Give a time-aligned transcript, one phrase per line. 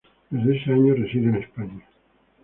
[0.31, 1.81] Desde ese año reside en España.